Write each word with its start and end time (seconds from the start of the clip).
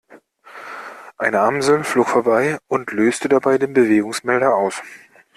Eine 1.19 1.41
Amsel 1.41 1.83
flog 1.83 2.07
vorbei 2.09 2.57
und 2.65 2.89
löste 2.89 3.29
dabei 3.29 3.59
den 3.59 3.73
Bewegungsmelder 3.73 4.55
aus. 4.55 4.81